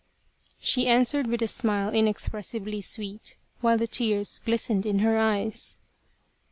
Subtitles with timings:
[0.59, 5.77] She answered with a smile inexpressibly sweet, while the tears glistened in her eyes.